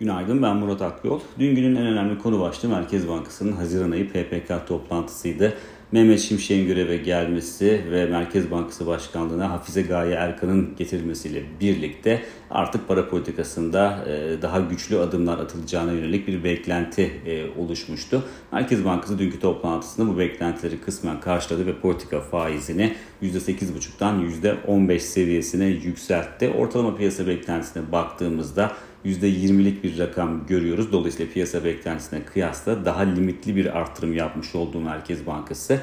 [0.00, 1.20] Günaydın ben Murat Akyol.
[1.38, 5.54] Dün günün en önemli konu başlığı Merkez Bankası'nın Haziran ayı PPK toplantısıydı.
[5.92, 13.08] Mehmet Şimşek'in göreve gelmesi ve Merkez Bankası Başkanlığı'na Hafize Gaye Erkan'ın getirilmesiyle birlikte artık para
[13.08, 18.22] politikasında e, daha güçlü adımlar atılacağına yönelik bir beklenti e, oluşmuştu.
[18.52, 24.30] Merkez Bankası dünkü toplantısında bu beklentileri kısmen karşıladı ve politika faizini %8,5'tan
[24.66, 26.50] %15 seviyesine yükseltti.
[26.50, 28.72] Ortalama piyasa beklentisine baktığımızda
[29.04, 30.92] %20'lik bir rakam görüyoruz.
[30.92, 35.80] Dolayısıyla piyasa beklentisine kıyasla daha limitli bir artırım yapmış olduğu Merkez Bankası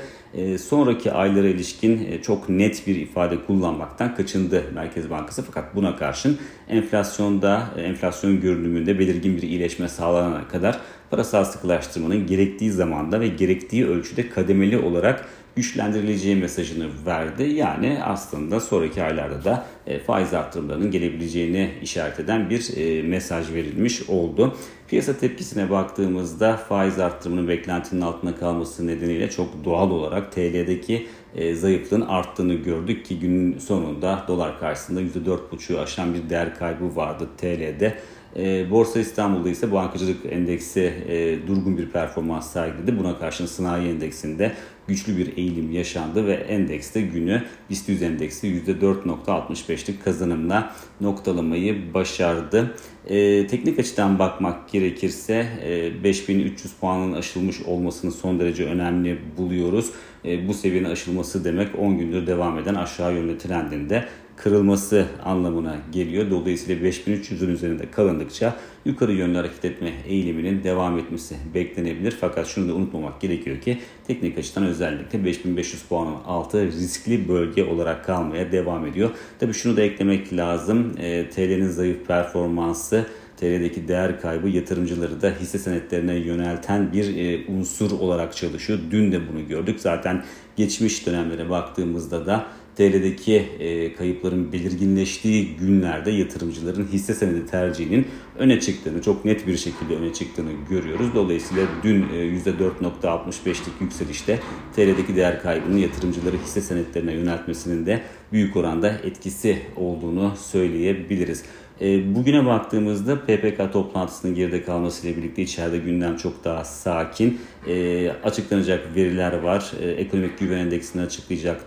[0.57, 5.43] sonraki aylara ilişkin e, çok net bir ifade kullanmaktan kaçındı Merkez Bankası.
[5.43, 6.37] Fakat buna karşın
[6.69, 13.87] enflasyonda, e, enflasyon görünümünde belirgin bir iyileşme sağlanana kadar parasal sıkılaştırmanın gerektiği zamanda ve gerektiği
[13.87, 15.25] ölçüde kademeli olarak
[15.55, 17.43] güçlendirileceği mesajını verdi.
[17.43, 24.57] Yani aslında sonraki aylarda da e, faiz arttırımlarının gelebileceğini işaret eden bir mesaj verilmiş oldu.
[24.87, 32.01] Piyasa tepkisine baktığımızda faiz arttırımının beklentinin altında kalması nedeniyle çok doğal olarak TL'deki e, zayıflığın
[32.01, 37.99] arttığını gördük ki günün sonunda dolar karşısında %4,5'u aşan bir değer kaybı vardı TL'de.
[38.37, 42.99] E, Borsa İstanbul'da ise bankacılık endeksi e, durgun bir performans sergiledi.
[42.99, 44.51] Buna karşın sanayi endeksinde
[44.87, 52.75] güçlü bir eğilim yaşandı ve endekste günü BIST 100 endeksi %4.65'lik kazanımla noktalamayı başardı.
[53.07, 59.91] E, teknik açıdan bakmak gerekirse e, 5300 puanın aşılmış olmasını son derece önemli buluyoruz.
[60.25, 64.05] E, bu seviyenin aşılması demek 10 gündür devam eden aşağı yönlü trendinde
[64.35, 66.31] kırılması anlamına geliyor.
[66.31, 68.55] Dolayısıyla 5300'ün üzerinde kalındıkça
[68.85, 72.17] yukarı yönlü hareket etme eğiliminin devam etmesi beklenebilir.
[72.21, 78.05] Fakat şunu da unutmamak gerekiyor ki teknik açıdan özellikle 5500 puanın altı riskli bölge olarak
[78.05, 79.09] kalmaya devam ediyor.
[79.39, 80.95] Tabii şunu da eklemek lazım.
[80.99, 83.05] E, TL'nin zayıf performansı
[83.37, 88.79] TL'deki değer kaybı yatırımcıları da hisse senetlerine yönelten bir e, unsur olarak çalışıyor.
[88.91, 89.79] Dün de bunu gördük.
[89.79, 90.23] Zaten
[90.55, 99.01] geçmiş dönemlere baktığımızda da TL'deki e, kayıpların belirginleştiği günlerde yatırımcıların hisse senedi tercihinin öne çıktığını,
[99.01, 101.07] çok net bir şekilde öne çıktığını görüyoruz.
[101.15, 104.39] Dolayısıyla dün e, %4.65'lik yükselişte
[104.75, 111.43] TL'deki değer kaybının yatırımcıları hisse senetlerine yöneltmesinin de büyük oranda etkisi olduğunu söyleyebiliriz.
[111.81, 117.39] E, bugüne baktığımızda PPK toplantısının geride kalmasıyla birlikte içeride gündem çok daha sakin.
[117.67, 119.71] E, açıklanacak veriler var.
[119.81, 121.61] E, ekonomik güven endeksini açıklayacak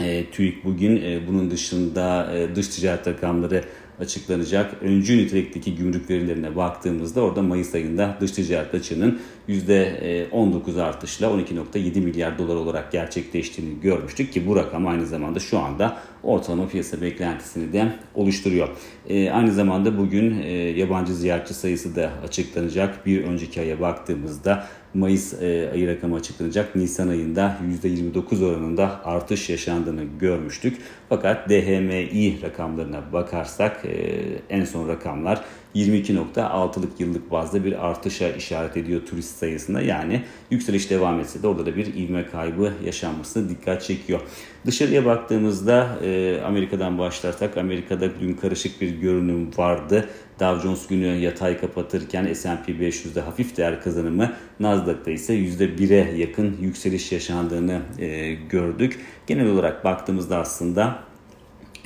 [0.00, 3.64] e, TÜİK bugün e, bunun dışında e, dış ticaret rakamları
[4.00, 4.74] açıklanacak.
[4.82, 12.38] Öncü nitelikteki gümrük verilerine baktığımızda orada Mayıs ayında dış ticaret açığının %19 artışla 12.7 milyar
[12.38, 17.92] dolar olarak gerçekleştiğini görmüştük ki bu rakam aynı zamanda şu anda ortalama piyasa beklentisini de
[18.14, 18.68] oluşturuyor.
[19.08, 23.06] E, aynı zamanda bugün e, yabancı ziyaretçi sayısı da açıklanacak.
[23.06, 26.76] Bir önceki aya baktığımızda Mayıs e, ayı rakamı açıklanacak.
[26.76, 30.78] Nisan ayında %29 oranında artış yaşandığını görmüştük.
[31.08, 39.00] Fakat DHMI rakamlarına bakarsak e, en son rakamlar 22.6'lık yıllık bazda bir artışa işaret ediyor
[39.06, 39.80] turist sayısında.
[39.80, 44.20] Yani yükseliş devam etse de orada da bir ivme kaybı yaşanması dikkat çekiyor.
[44.66, 50.08] Dışarıya baktığımızda e, Amerika'dan başlarsak Amerika'da dün karışık bir görünüm vardı.
[50.40, 57.12] Dow Jones günü yatay kapatırken S&P 500'de hafif değer kazanımı, Nasdaq'ta ise %1'e yakın yükseliş
[57.12, 59.00] yaşandığını e, gördük.
[59.26, 60.98] Genel olarak baktığımızda aslında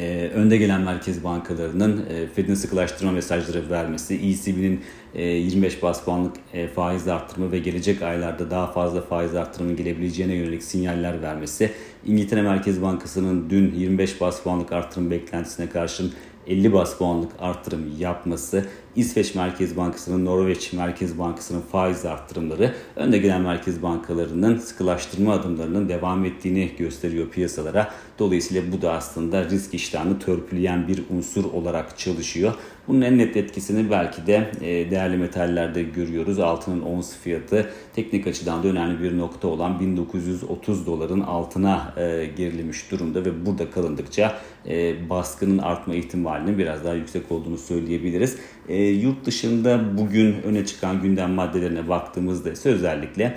[0.00, 4.80] e, önde gelen merkez bankalarının e, Fed'in sıkılaştırma mesajları vermesi, ECB'nin
[5.14, 10.34] e, 25 bas puanlık e, faiz arttırımı ve gelecek aylarda daha fazla faiz arttırımının gelebileceğine
[10.34, 11.72] yönelik sinyaller vermesi,
[12.06, 16.12] İngiltere Merkez Bankası'nın dün 25 bas puanlık artırım beklentisine karşın
[16.46, 23.40] 50 bas puanlık artırım yapması, İsveç Merkez Bankası'nın, Norveç Merkez Bankası'nın faiz arttırımları önde gelen
[23.40, 27.90] merkez bankalarının sıkılaştırma adımlarının devam ettiğini gösteriyor piyasalara.
[28.18, 32.54] Dolayısıyla bu da aslında risk iştahını törpüleyen bir unsur olarak çalışıyor.
[32.88, 36.38] Bunun en net etkisini belki de e, değerli metallerde görüyoruz.
[36.38, 42.90] Altının ons fiyatı teknik açıdan da önemli bir nokta olan 1930 doların altına e, gerilemiş
[42.90, 44.38] durumda ve burada kalındıkça
[44.68, 48.36] e, baskının artma ihtimalinin biraz daha yüksek olduğunu söyleyebiliriz.
[48.76, 53.36] Yurt dışında bugün öne çıkan gündem maddelerine baktığımızda ise özellikle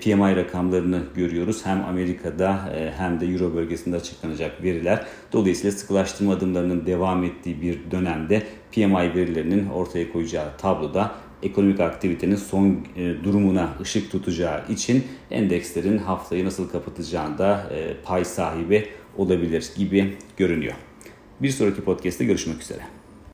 [0.00, 1.66] PMI rakamlarını görüyoruz.
[1.66, 5.06] Hem Amerika'da hem de Euro bölgesinde açıklanacak veriler.
[5.32, 8.42] Dolayısıyla sıkılaştırma adımlarının devam ettiği bir dönemde
[8.72, 16.44] PMI verilerinin ortaya koyacağı tabloda ekonomik aktivitenin son e, durumuna ışık tutacağı için endekslerin haftayı
[16.44, 20.74] nasıl kapatacağında e, pay sahibi olabilir gibi görünüyor.
[21.42, 22.97] Bir sonraki podcast'te görüşmek üzere.